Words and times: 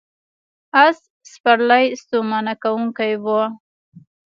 آس 0.83 0.97
سپرلي 1.31 1.85
ستومانه 2.01 2.53
کوونکې 2.63 3.11
وه. 3.23 3.41